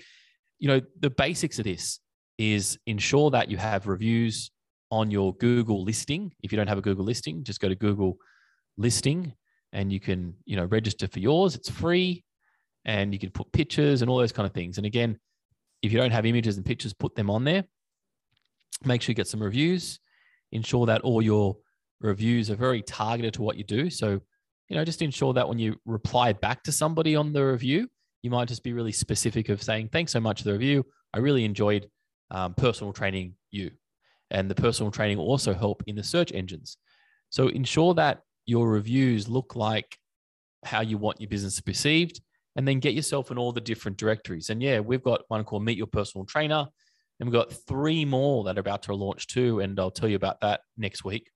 you 0.60 0.68
know, 0.68 0.82
the 1.00 1.10
basics 1.10 1.58
of 1.60 1.66
this 1.66 2.00
is 2.38 2.78
ensure 2.86 3.32
that 3.32 3.50
you 3.50 3.58
have 3.58 3.88
reviews 3.88 4.52
on 4.92 5.10
your 5.10 5.34
Google 5.36 5.84
listing. 5.84 6.32
If 6.44 6.52
you 6.52 6.58
don't 6.58 6.68
have 6.68 6.78
a 6.78 6.82
Google 6.82 7.06
listing, 7.06 7.44
just 7.44 7.60
go 7.60 7.70
to 7.70 7.76
Google 7.76 8.18
listing 8.78 9.34
and 9.74 9.92
you 9.92 10.00
can, 10.00 10.36
you 10.46 10.56
know, 10.56 10.66
register 10.66 11.08
for 11.08 11.20
yours. 11.20 11.56
It's 11.56 11.70
free 11.70 12.24
and 12.86 13.14
you 13.14 13.20
can 13.20 13.32
put 13.32 13.52
pictures 13.52 14.02
and 14.02 14.10
all 14.10 14.18
those 14.18 14.32
kind 14.32 14.46
of 14.46 14.54
things. 14.54 14.78
And 14.78 14.86
again, 14.86 15.18
if 15.82 15.92
you 15.92 15.98
don't 15.98 16.12
have 16.12 16.26
images 16.26 16.58
and 16.58 16.66
pictures, 16.66 16.94
put 16.94 17.16
them 17.16 17.30
on 17.30 17.44
there. 17.44 17.64
Make 18.84 19.02
sure 19.02 19.12
you 19.12 19.16
get 19.16 19.28
some 19.28 19.42
reviews. 19.42 20.00
Ensure 20.52 20.86
that 20.88 21.02
all 21.02 21.22
your 21.22 21.58
reviews 22.02 22.50
are 22.50 22.56
very 22.56 22.82
targeted 22.82 23.34
to 23.36 23.42
what 23.42 23.58
you 23.58 23.64
do. 23.64 23.90
So, 23.90 24.20
you 24.68 24.76
know, 24.76 24.86
just 24.86 25.02
ensure 25.02 25.34
that 25.34 25.48
when 25.48 25.60
you 25.60 25.76
reply 25.86 26.34
back 26.34 26.64
to 26.64 26.72
somebody 26.72 27.16
on 27.16 27.34
the 27.34 27.46
review, 27.46 27.88
you 28.24 28.30
might 28.30 28.48
just 28.48 28.64
be 28.64 28.74
really 28.74 28.92
specific 28.92 29.50
of 29.50 29.62
saying, 29.62 29.90
thanks 29.92 30.12
so 30.12 30.20
much 30.20 30.42
for 30.42 30.46
the 30.46 30.54
review. 30.54 30.86
I 31.14 31.20
really 31.20 31.46
enjoyed 31.46 31.90
um, 32.30 32.54
personal 32.54 32.94
training 32.94 33.36
you 33.50 33.72
and 34.32 34.50
the 34.50 34.56
personal 34.56 34.92
training 34.92 35.18
will 35.18 35.26
also 35.26 35.54
help 35.54 35.84
in 35.86 35.96
the 35.96 36.04
search 36.04 36.32
engines. 36.32 36.78
So 37.30 37.50
ensure 37.50 37.94
that 37.96 38.22
your 38.46 38.70
reviews 38.70 39.28
look 39.28 39.56
like 39.56 39.98
how 40.64 40.82
you 40.82 40.98
want 40.98 41.20
your 41.20 41.30
business 41.30 41.58
to 41.58 41.64
be 41.64 41.74
perceived, 41.74 42.22
and 42.56 42.68
then 42.68 42.80
get 42.80 42.94
yourself 42.94 43.32
in 43.32 43.38
all 43.38 43.52
the 43.52 43.62
different 43.62 43.98
directories. 43.98 44.50
And 44.50 44.62
yeah, 44.62 44.80
we've 44.80 45.04
got 45.04 45.22
one 45.28 45.44
called 45.44 45.64
Meet 45.64 45.78
Your 45.78 45.88
Personal 45.88 46.26
Trainer, 46.26 46.66
and 47.20 47.30
we've 47.30 47.34
got 47.34 47.54
three 47.68 48.06
more 48.06 48.44
that 48.44 48.58
are 48.58 48.62
about 48.62 48.84
to 48.84 48.96
launch 48.96 49.28
too, 49.28 49.60
and 49.60 49.80
I'll 49.80 49.92
tell 49.92 50.10
you 50.10 50.16
about 50.16 50.42
that 50.42 50.62
next 50.78 51.04
week. 51.04 51.30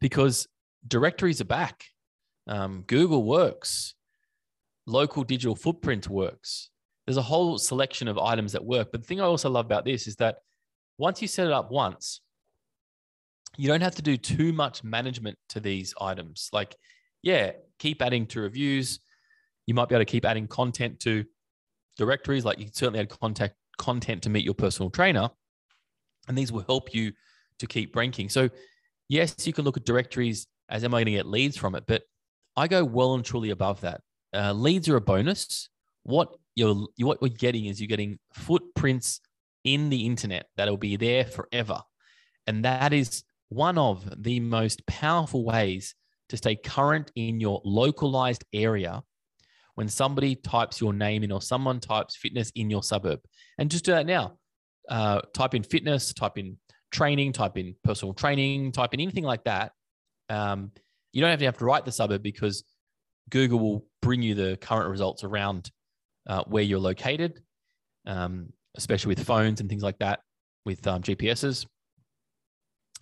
Because 0.00 0.48
directories 0.86 1.40
are 1.40 1.46
back. 1.46 1.84
Um, 2.46 2.84
Google 2.86 3.24
works. 3.24 3.94
Local 4.86 5.24
digital 5.24 5.54
footprint 5.54 6.08
works. 6.08 6.70
There's 7.06 7.16
a 7.16 7.22
whole 7.22 7.58
selection 7.58 8.08
of 8.08 8.18
items 8.18 8.52
that 8.52 8.64
work. 8.64 8.90
But 8.92 9.02
the 9.02 9.06
thing 9.06 9.20
I 9.20 9.24
also 9.24 9.50
love 9.50 9.66
about 9.66 9.84
this 9.84 10.06
is 10.06 10.16
that 10.16 10.38
once 10.98 11.22
you 11.22 11.28
set 11.28 11.46
it 11.46 11.52
up 11.52 11.70
once, 11.70 12.20
you 13.56 13.68
don't 13.68 13.80
have 13.80 13.96
to 13.96 14.02
do 14.02 14.16
too 14.16 14.52
much 14.52 14.84
management 14.84 15.38
to 15.50 15.60
these 15.60 15.94
items. 16.00 16.48
Like, 16.52 16.76
yeah, 17.22 17.52
keep 17.78 18.00
adding 18.02 18.26
to 18.28 18.40
reviews. 18.40 19.00
You 19.66 19.74
might 19.74 19.88
be 19.88 19.94
able 19.94 20.04
to 20.04 20.10
keep 20.10 20.24
adding 20.24 20.46
content 20.46 21.00
to 21.00 21.24
directories. 21.96 22.44
Like 22.44 22.58
you 22.58 22.68
certainly 22.72 23.00
add 23.00 23.08
contact 23.08 23.54
content 23.78 24.22
to 24.22 24.30
meet 24.30 24.44
your 24.44 24.54
personal 24.54 24.90
trainer, 24.90 25.30
and 26.28 26.36
these 26.36 26.52
will 26.52 26.64
help 26.66 26.94
you 26.94 27.12
to 27.58 27.66
keep 27.66 27.96
ranking. 27.96 28.28
So, 28.28 28.48
yes, 29.10 29.34
you 29.46 29.52
can 29.52 29.64
look 29.64 29.76
at 29.76 29.84
directories 29.84 30.46
as 30.70 30.84
am 30.84 30.94
I 30.94 30.98
going 30.98 31.06
to 31.06 31.12
get 31.12 31.26
leads 31.26 31.56
from 31.56 31.74
it, 31.74 31.84
but 31.86 32.02
I 32.56 32.68
go 32.68 32.84
well 32.84 33.14
and 33.14 33.24
truly 33.24 33.50
above 33.50 33.82
that. 33.82 34.00
Uh, 34.32 34.52
leads 34.52 34.88
are 34.88 34.96
a 34.96 35.00
bonus. 35.00 35.68
What 36.04 36.34
you're 36.54 36.86
what 36.98 37.20
we're 37.20 37.28
getting 37.28 37.66
is 37.66 37.80
you're 37.80 37.88
getting 37.88 38.18
footprints 38.32 39.20
in 39.64 39.90
the 39.90 40.06
internet 40.06 40.46
that'll 40.56 40.76
be 40.76 40.96
there 40.96 41.24
forever. 41.24 41.80
And 42.46 42.64
that 42.64 42.92
is 42.92 43.24
one 43.48 43.76
of 43.76 44.22
the 44.22 44.40
most 44.40 44.86
powerful 44.86 45.44
ways 45.44 45.94
to 46.28 46.36
stay 46.36 46.54
current 46.54 47.10
in 47.16 47.40
your 47.40 47.60
localized 47.64 48.44
area 48.52 49.02
when 49.74 49.88
somebody 49.88 50.36
types 50.36 50.80
your 50.80 50.92
name 50.92 51.24
in 51.24 51.32
or 51.32 51.42
someone 51.42 51.80
types 51.80 52.16
fitness 52.16 52.52
in 52.54 52.70
your 52.70 52.82
suburb. 52.82 53.20
And 53.58 53.70
just 53.70 53.84
do 53.84 53.92
that 53.92 54.06
now. 54.06 54.38
Uh, 54.88 55.20
type 55.34 55.54
in 55.54 55.62
fitness, 55.62 56.14
type 56.14 56.38
in 56.38 56.58
training, 56.90 57.32
type 57.32 57.56
in 57.56 57.74
personal 57.84 58.14
training, 58.14 58.72
type 58.72 58.94
in 58.94 59.00
anything 59.00 59.24
like 59.24 59.44
that. 59.44 59.72
Um, 60.28 60.72
you 61.12 61.20
don't 61.20 61.30
have 61.30 61.40
to 61.40 61.44
have 61.44 61.58
to 61.58 61.64
write 61.64 61.84
the 61.84 61.92
suburb 61.92 62.22
because 62.22 62.64
Google 63.30 63.58
will 63.58 63.86
bring 64.02 64.22
you 64.22 64.34
the 64.34 64.56
current 64.60 64.90
results 64.90 65.24
around 65.24 65.70
uh, 66.26 66.44
where 66.44 66.62
you're 66.62 66.78
located, 66.78 67.40
um, 68.06 68.52
especially 68.76 69.10
with 69.10 69.26
phones 69.26 69.60
and 69.60 69.68
things 69.68 69.82
like 69.82 69.98
that, 69.98 70.20
with 70.64 70.86
um, 70.86 71.02
GPSs. 71.02 71.66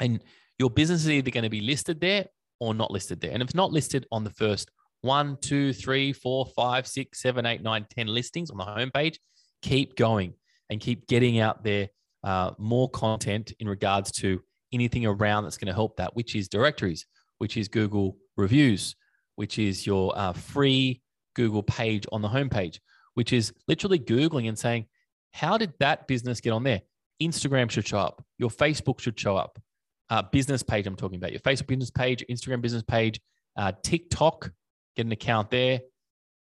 And 0.00 0.23
your 0.59 0.71
business 0.71 1.02
is 1.02 1.11
either 1.11 1.30
going 1.30 1.45
to 1.45 1.50
be 1.50 1.61
listed 1.61 2.00
there 2.00 2.26
or 2.61 2.75
not 2.75 2.90
listed 2.90 3.21
there. 3.21 3.33
And 3.33 3.42
if 3.42 3.49
it's 3.49 3.54
not 3.54 3.73
listed 3.73 4.07
on 4.11 4.25
the 4.25 4.30
first 4.30 4.71
one, 5.00 5.37
two, 5.40 5.73
three, 5.73 6.12
four, 6.12 6.47
five, 6.57 6.87
six, 6.87 7.23
seven, 7.23 7.47
eight, 7.47 7.62
nine, 7.62 7.87
ten 7.90 8.09
listings 8.09 8.50
on 8.50 8.59
the 8.59 8.64
homepage, 8.64 9.16
keep 9.62 9.97
going 9.97 10.35
and 10.71 10.80
keep 10.80 11.07
getting 11.07 11.38
out 11.38 11.62
there 11.62 11.88
uh, 12.25 12.53
more 12.59 12.91
content 12.91 13.53
in 13.61 13.69
regards 13.69 14.11
to 14.13 14.41
anything 14.73 15.07
around 15.07 15.45
that's 15.45 15.57
going 15.57 15.69
to 15.69 15.75
help 15.75 15.97
that, 15.97 16.15
which 16.15 16.35
is 16.35 16.49
directories, 16.49 17.07
which 17.39 17.57
is 17.57 17.69
Google 17.69 18.17
reviews, 18.37 18.97
which 19.37 19.59
is 19.59 19.87
your 19.87 20.17
uh, 20.17 20.33
free 20.33 21.01
Google 21.35 21.63
page 21.63 22.05
on 22.13 22.23
the 22.23 22.29
homepage, 22.29 22.79
which 23.15 23.33
is 23.33 23.53
literally 23.67 23.99
Googling 23.99 24.49
and 24.49 24.59
saying, 24.59 24.87
how 25.33 25.57
did 25.57 25.73
that 25.79 26.07
business 26.09 26.41
get 26.41 26.53
on 26.53 26.65
there? 26.65 26.83
Instagram 27.23 27.71
should 27.71 27.87
show 27.87 27.99
up. 27.99 28.25
Your 28.39 28.51
Facebook 28.51 29.01
should 29.01 29.19
show 29.19 29.37
up. 29.37 29.59
Uh, 30.11 30.23
business 30.23 30.63
page, 30.63 30.87
I'm 30.87 30.97
talking 30.97 31.17
about 31.17 31.33
your 31.33 31.41
Facebook 31.41 31.67
business 31.67 31.91
page, 31.91 32.25
Instagram 32.31 32.63
business 32.63 32.83
page, 32.83 33.21
uh, 33.57 33.73
TikTok, 33.83 34.51
get 34.97 35.07
an 35.07 35.13
account 35.13 35.51
there. 35.51 35.81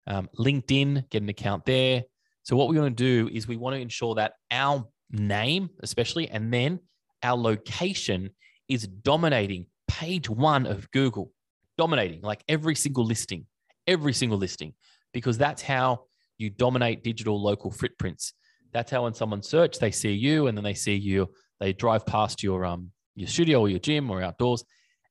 Um, 0.07 0.29
LinkedIn, 0.39 1.11
get 1.11 1.23
an 1.23 1.29
account 1.29 1.65
there. 1.65 2.05
So, 2.45 2.55
what 2.55 2.69
we 2.69 2.79
want 2.79 2.97
to 2.97 3.03
do 3.03 3.29
is 3.33 3.49
we 3.49 3.57
want 3.57 3.75
to 3.75 3.81
ensure 3.81 4.15
that 4.15 4.35
our 4.53 4.87
name, 5.11 5.71
especially, 5.83 6.29
and 6.29 6.53
then 6.53 6.81
our 7.23 7.37
location 7.37 8.31
is 8.69 8.87
dominating 8.87 9.67
page 9.89 10.29
one 10.29 10.67
of 10.67 10.91
Google, 10.91 11.33
dominating 11.79 12.21
like 12.23 12.43
every 12.49 12.75
single 12.75 13.05
listing, 13.05 13.47
every 13.87 14.13
single 14.13 14.39
listing, 14.39 14.75
because 15.13 15.39
that's 15.39 15.63
how 15.63 16.05
you 16.39 16.51
dominate 16.51 17.03
digital 17.03 17.43
local 17.43 17.71
footprints. 17.71 18.35
That's 18.73 18.91
how 18.91 19.05
when 19.05 19.15
someone 19.15 19.43
search, 19.43 19.79
they 19.79 19.91
see 19.91 20.13
you, 20.13 20.49
and 20.49 20.57
then 20.57 20.65
they 20.65 20.75
see 20.75 20.95
you, 20.97 21.33
they 21.61 21.73
drive 21.73 22.05
past 22.05 22.43
your 22.43 22.65
um 22.65 22.91
your 23.15 23.29
studio 23.29 23.61
or 23.61 23.69
your 23.69 23.79
gym 23.79 24.11
or 24.11 24.23
outdoors, 24.23 24.65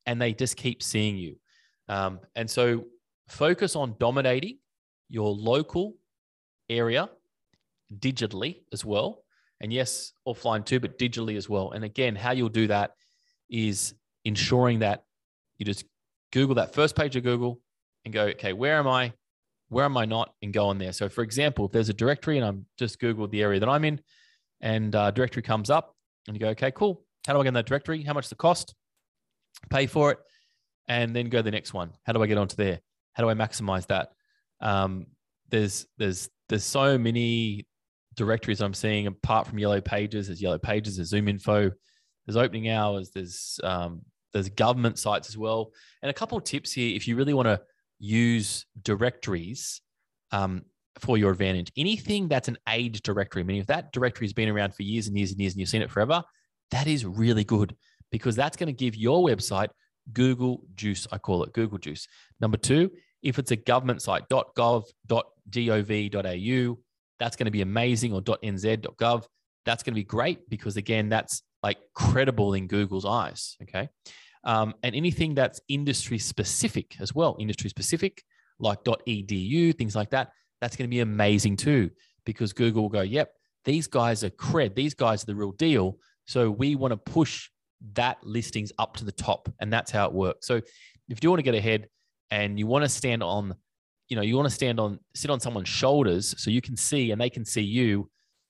and 0.06 0.22
they 0.22 0.34
just 0.34 0.56
keep 0.56 0.84
seeing 0.84 1.18
you. 1.18 1.38
Um, 1.90 2.20
and 2.36 2.50
so 2.50 2.86
focus 3.28 3.76
on 3.76 3.96
dominating 4.00 4.60
your 5.10 5.32
local 5.32 5.94
area 6.70 7.10
digitally 8.00 8.62
as 8.74 8.84
well 8.84 9.25
and 9.62 9.72
yes, 9.72 10.14
offline 10.28 10.66
too, 10.66 10.80
but 10.80 10.98
digitally 10.98 11.38
as 11.38 11.50
well. 11.50 11.72
And 11.72 11.84
again, 11.84 12.16
how 12.16 12.32
you'll 12.32 12.50
do 12.50 12.68
that 12.68 12.92
is 13.50 13.94
ensuring 14.24 14.80
that 14.80 15.04
you 15.58 15.66
just 15.66 15.86
Google 16.32 16.56
that 16.56 16.74
first 16.74 16.96
page 16.96 17.16
of 17.16 17.24
Google 17.24 17.62
and 18.04 18.14
go, 18.14 18.26
okay, 18.28 18.54
where 18.54 18.78
am 18.78 18.88
I? 18.88 19.14
Where 19.70 19.86
am 19.86 19.98
I 19.98 20.06
not? 20.06 20.34
And 20.42 20.54
go 20.54 20.68
on 20.68 20.78
there. 20.78 20.94
So, 20.94 21.10
for 21.10 21.24
example, 21.24 21.66
if 21.66 21.72
there's 21.72 21.90
a 21.90 21.94
directory 21.94 22.38
and 22.38 22.46
I'm 22.46 22.66
just 22.78 23.00
Googled 23.00 23.32
the 23.32 23.42
area 23.42 23.60
that 23.60 23.70
I'm 23.70 23.86
in 23.86 24.00
and 24.62 24.96
uh, 24.96 25.12
directory 25.12 25.42
comes 25.42 25.70
up 25.70 25.96
and 26.28 26.36
you 26.36 26.40
go, 26.40 26.50
okay, 26.50 26.72
cool. 26.72 27.04
How 27.26 27.34
do 27.34 27.40
I 27.40 27.44
get 27.44 27.50
in 27.50 27.54
that 27.56 27.66
directory? 27.66 28.04
How 28.04 28.14
much 28.14 28.30
the 28.30 28.36
cost? 28.36 28.76
Pay 29.70 29.88
for 29.88 30.12
it. 30.12 30.20
And 30.88 31.16
then 31.16 31.30
go 31.30 31.40
to 31.40 31.44
the 31.44 31.52
next 31.52 31.74
one. 31.74 31.92
How 32.04 32.14
do 32.14 32.22
I 32.22 32.28
get 32.28 32.38
onto 32.38 32.56
there? 32.56 32.80
How 33.14 33.24
do 33.24 33.30
I 33.30 33.34
maximize 33.34 33.88
that? 33.88 34.12
Um, 34.62 35.08
there's 35.50 35.88
there's 35.98 36.30
there's 36.50 36.64
so 36.64 36.98
many 36.98 37.66
directories 38.16 38.62
I'm 38.62 38.74
seeing 38.74 39.08
apart 39.08 39.48
from 39.48 39.60
Yellow 39.60 39.82
Pages. 39.82 40.28
There's 40.28 40.42
Yellow 40.42 40.58
Pages, 40.58 40.98
there's 40.98 41.10
Zoom 41.10 41.28
Info, 41.28 41.72
there's 42.26 42.38
opening 42.38 42.70
hours, 42.70 43.12
there's 43.14 43.60
um, 43.64 44.02
there's 44.34 44.50
government 44.50 45.00
sites 45.00 45.30
as 45.30 45.38
well. 45.38 45.72
And 46.02 46.10
a 46.10 46.14
couple 46.14 46.38
of 46.38 46.44
tips 46.44 46.72
here 46.74 46.96
if 46.96 47.08
you 47.08 47.16
really 47.16 47.34
want 47.34 47.48
to 47.48 47.62
use 48.00 48.66
directories 48.84 49.82
um, 50.32 50.64
for 51.00 51.18
your 51.18 51.32
advantage. 51.32 51.72
Anything 51.78 52.28
that's 52.28 52.48
an 52.48 52.58
age 52.70 53.02
directory, 53.02 53.44
meaning 53.44 53.62
if 53.62 53.68
that 53.68 53.94
directory 53.94 54.26
has 54.28 54.34
been 54.34 54.50
around 54.50 54.76
for 54.76 54.84
years 54.84 55.08
and 55.08 55.18
years 55.18 55.32
and 55.32 55.40
years 55.40 55.54
and 55.54 55.60
you've 55.60 55.70
seen 55.70 55.82
it 55.82 55.92
forever, 55.92 56.24
that 56.72 56.88
is 56.88 57.06
really 57.06 57.44
good 57.44 57.76
because 58.12 58.36
that's 58.36 58.58
going 58.58 58.68
to 58.68 58.74
give 58.74 58.96
your 58.96 59.26
website 59.26 59.70
Google 60.14 60.62
juice. 60.76 61.08
I 61.12 61.18
call 61.18 61.44
it 61.44 61.54
Google 61.54 61.78
juice. 61.78 62.08
Number 62.40 62.58
two, 62.58 62.92
if 63.24 63.40
it's 63.40 63.52
a 63.52 63.56
government 63.56 64.02
site, 64.02 64.24
.gov, 64.30 64.84
.gov.gov.au, 65.08 66.78
that's 67.20 67.36
going 67.36 67.46
to 67.46 67.52
be 67.52 67.62
amazing, 67.62 68.14
or 68.14 68.22
.nz.gov. 68.22 69.26
That's 69.66 69.84
going 69.84 69.94
to 69.94 70.00
be 70.00 70.04
great 70.04 70.50
because, 70.50 70.78
again, 70.78 71.10
that's 71.10 71.42
like 71.64 71.78
credible 71.94 72.54
in 72.54 72.68
Google's 72.68 73.06
eyes. 73.06 73.58
Okay. 73.64 73.90
Um, 74.44 74.76
and 74.84 74.96
anything 74.96 75.34
that's 75.34 75.60
industry 75.68 76.20
specific 76.20 76.96
as 77.00 77.16
well, 77.16 77.36
industry 77.40 77.70
specific, 77.70 78.24
like 78.60 78.84
.edu, 78.84 79.76
things 79.76 79.96
like 79.96 80.12
that, 80.12 80.30
that's 80.62 80.76
going 80.76 80.88
to 80.88 80.94
be 80.94 81.00
amazing 81.00 81.58
too 81.58 81.90
because 82.26 82.54
Google 82.54 82.84
will 82.84 82.90
go, 82.90 83.02
yep, 83.02 83.34
these 83.66 83.88
guys 83.88 84.24
are 84.24 84.30
cred. 84.30 84.76
These 84.76 84.94
guys 84.94 85.24
are 85.24 85.26
the 85.28 85.36
real 85.36 85.52
deal. 85.52 85.98
So 86.26 86.50
we 86.52 86.76
want 86.76 86.92
to 86.92 86.98
push 86.98 87.50
that 87.94 88.18
listings 88.24 88.72
up 88.78 88.98
to 88.98 89.06
the 89.06 89.12
top. 89.12 89.52
And 89.60 89.72
that's 89.74 89.92
how 89.92 90.06
it 90.06 90.14
works. 90.14 90.48
So 90.48 90.62
if 91.10 91.24
you 91.24 91.30
want 91.30 91.40
to 91.40 91.44
get 91.44 91.56
ahead 91.56 91.88
and 92.32 92.58
you 92.58 92.68
want 92.68 92.84
to 92.84 92.90
stand 92.90 93.24
on 93.24 93.56
you 94.10 94.16
know 94.16 94.22
you 94.22 94.36
want 94.36 94.48
to 94.48 94.54
stand 94.54 94.80
on 94.80 95.00
sit 95.16 95.32
on 95.32 95.40
someone's 95.40 95.70
shoulders 95.70 96.36
so 96.38 96.50
you 96.50 96.62
can 96.62 96.78
see 96.78 97.12
and 97.12 97.20
they 97.20 97.30
can 97.30 97.46
see 97.46 97.62
you 97.62 98.10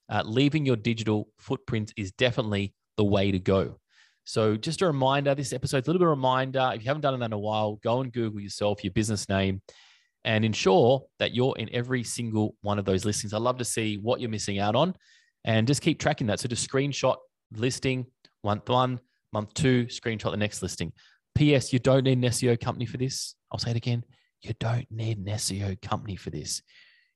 uh, 0.09 0.21
leaving 0.25 0.65
your 0.65 0.75
digital 0.75 1.27
footprint 1.39 1.93
is 1.97 2.11
definitely 2.11 2.73
the 2.97 3.03
way 3.03 3.31
to 3.31 3.39
go. 3.39 3.79
So 4.23 4.55
just 4.55 4.81
a 4.81 4.87
reminder 4.87 5.33
this 5.35 5.53
episode's 5.53 5.87
a 5.87 5.91
little 5.91 5.99
bit 5.99 6.05
of 6.05 6.09
a 6.09 6.15
reminder. 6.15 6.71
If 6.73 6.81
you 6.81 6.87
haven't 6.87 7.01
done 7.01 7.19
it 7.19 7.25
in 7.25 7.33
a 7.33 7.39
while 7.39 7.79
go 7.83 8.01
and 8.01 8.11
google 8.11 8.39
yourself 8.39 8.83
your 8.83 8.93
business 8.93 9.29
name 9.29 9.61
and 10.23 10.43
ensure 10.43 11.03
that 11.19 11.35
you're 11.35 11.55
in 11.57 11.69
every 11.73 12.03
single 12.03 12.55
one 12.61 12.79
of 12.79 12.85
those 12.85 13.05
listings. 13.05 13.33
I 13.33 13.37
love 13.37 13.57
to 13.59 13.65
see 13.65 13.97
what 13.97 14.19
you're 14.19 14.29
missing 14.29 14.59
out 14.59 14.75
on 14.75 14.95
and 15.43 15.67
just 15.67 15.81
keep 15.81 15.99
tracking 15.99 16.27
that. 16.27 16.39
So 16.39 16.47
just 16.47 16.69
screenshot 16.69 17.15
listing 17.53 18.05
month 18.43 18.67
one 18.69 18.99
month 19.31 19.53
two 19.53 19.85
screenshot 19.85 20.31
the 20.31 20.37
next 20.37 20.61
listing. 20.61 20.91
Ps 21.35 21.71
you 21.73 21.79
don't 21.79 22.03
need 22.03 22.17
an 22.17 22.23
seo 22.23 22.59
company 22.59 22.85
for 22.85 22.97
this. 22.97 23.35
I'll 23.51 23.59
say 23.59 23.71
it 23.71 23.77
again 23.77 24.03
you 24.41 24.53
don't 24.59 24.89
need 24.91 25.17
an 25.17 25.25
SEO 25.25 25.81
company 25.81 26.15
for 26.15 26.29
this. 26.29 26.61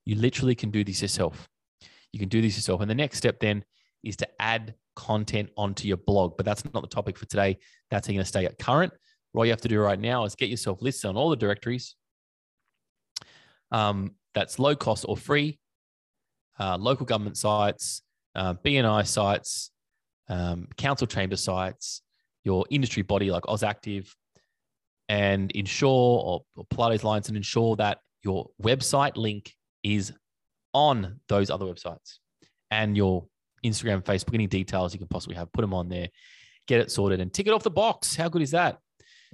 You 0.05 0.15
literally 0.15 0.55
can 0.55 0.71
do 0.71 0.83
this 0.83 1.01
yourself. 1.01 1.47
You 2.11 2.19
can 2.19 2.29
do 2.29 2.41
this 2.41 2.55
yourself. 2.55 2.81
And 2.81 2.89
the 2.89 2.95
next 2.95 3.17
step 3.17 3.39
then 3.39 3.63
is 4.03 4.15
to 4.17 4.27
add 4.39 4.73
content 4.95 5.49
onto 5.55 5.88
your 5.88 5.97
blog. 5.97 6.35
But 6.38 6.45
that's 6.45 6.63
not 6.73 6.81
the 6.81 6.88
topic 6.88 7.17
for 7.17 7.25
today. 7.25 7.57
That's 7.91 8.07
going 8.07 8.19
to 8.19 8.25
stay 8.25 8.45
at 8.45 8.57
current. 8.57 8.93
What 9.31 9.43
you 9.43 9.51
have 9.51 9.61
to 9.61 9.67
do 9.67 9.79
right 9.79 9.99
now 9.99 10.25
is 10.25 10.35
get 10.35 10.49
yourself 10.49 10.81
listed 10.81 11.09
on 11.09 11.17
all 11.17 11.29
the 11.29 11.35
directories. 11.35 11.95
Um, 13.71 14.15
that's 14.33 14.57
low 14.57 14.75
cost 14.75 15.05
or 15.07 15.15
free, 15.15 15.59
uh, 16.59 16.77
local 16.77 17.05
government 17.05 17.38
sites, 17.38 18.01
uh, 18.35 18.55
BNI 18.55 19.05
sites, 19.05 19.71
um, 20.29 20.67
council 20.77 21.07
chamber 21.07 21.35
sites, 21.35 22.01
your 22.43 22.65
industry 22.69 23.03
body 23.03 23.31
like 23.31 23.43
AusActive, 23.43 24.09
and 25.09 25.51
ensure 25.51 25.89
or, 25.89 26.41
or 26.55 26.65
pull 26.69 26.89
those 26.89 27.03
lines 27.03 27.27
and 27.27 27.35
ensure 27.35 27.75
that 27.75 27.97
your 28.23 28.47
website 28.61 29.17
link 29.17 29.53
is 29.83 30.13
on 30.73 31.19
those 31.27 31.49
other 31.49 31.65
websites 31.65 32.19
and 32.71 32.95
your 32.95 33.25
Instagram, 33.65 34.03
Facebook, 34.03 34.35
any 34.35 34.47
details 34.47 34.93
you 34.93 34.99
can 34.99 35.07
possibly 35.07 35.35
have, 35.35 35.51
put 35.51 35.61
them 35.61 35.73
on 35.73 35.89
there, 35.89 36.09
get 36.67 36.79
it 36.79 36.91
sorted 36.91 37.19
and 37.19 37.33
tick 37.33 37.47
it 37.47 37.53
off 37.53 37.63
the 37.63 37.71
box. 37.71 38.15
How 38.15 38.29
good 38.29 38.43
is 38.43 38.51
that? 38.51 38.77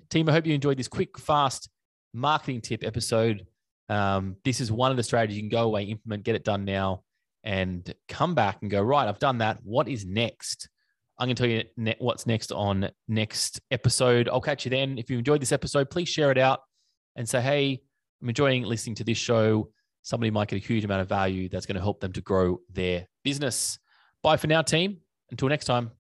Team, 0.10 0.30
I 0.30 0.32
hope 0.32 0.46
you 0.46 0.54
enjoyed 0.54 0.78
this 0.78 0.88
quick, 0.88 1.20
fast 1.20 1.70
marketing 2.14 2.62
tip 2.62 2.84
episode. 2.84 3.46
Um, 3.90 4.38
this 4.46 4.62
is 4.62 4.72
one 4.72 4.92
of 4.92 4.98
the 4.98 5.04
strategies 5.04 5.38
you 5.38 5.44
can 5.44 5.50
go 5.50 5.64
away, 5.64 5.84
implement, 5.84 6.24
get 6.24 6.36
it 6.36 6.44
done 6.44 6.64
now, 6.66 7.04
and 7.44 7.94
come 8.08 8.34
back 8.34 8.60
and 8.62 8.72
go, 8.72 8.82
right, 8.82 9.08
I've 9.08 9.20
done 9.20 9.40
that. 9.40 9.60
What 9.64 9.88
is 9.88 10.06
next? 10.06 10.70
I'm 11.18 11.28
going 11.28 11.36
to 11.36 11.42
tell 11.42 11.50
you 11.50 11.64
ne- 11.78 11.96
what's 12.00 12.28
next 12.28 12.52
on 12.52 12.90
next 13.08 13.62
episode. 13.72 14.28
I'll 14.28 14.42
catch 14.42 14.66
you 14.66 14.72
then. 14.72 14.98
If 14.98 15.10
you 15.10 15.18
enjoyed 15.18 15.42
this 15.42 15.52
episode, 15.52 15.90
please 15.90 16.10
share 16.10 16.32
it 16.32 16.38
out 16.38 16.60
and 17.16 17.28
say, 17.28 17.42
hey, 17.42 17.82
I'm 18.22 18.30
enjoying 18.30 18.64
listening 18.64 18.96
to 18.96 19.04
this 19.04 19.18
show. 19.18 19.70
Somebody 20.02 20.30
might 20.30 20.50
get 20.50 20.58
a 20.58 20.66
huge 20.66 20.84
amount 20.84 21.02
of 21.02 21.10
value 21.10 21.50
that's 21.50 21.66
going 21.66 21.76
to 21.76 21.82
help 21.82 22.00
them 22.00 22.12
to 22.14 22.22
grow 22.22 22.60
their 22.72 23.08
business. 23.24 23.80
Bye 24.24 24.38
for 24.38 24.48
now, 24.48 24.62
team. 24.62 24.98
Until 25.32 25.48
next 25.50 25.66
time. 25.66 25.92